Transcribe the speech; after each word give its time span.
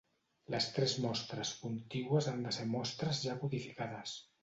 Les 0.53 0.67
tres 0.77 0.95
mostres 1.03 1.53
contigües 1.67 2.33
han 2.35 2.43
de 2.49 2.57
ser 2.61 2.69
mostres 2.75 3.25
ja 3.31 3.41
codificades. 3.47 4.21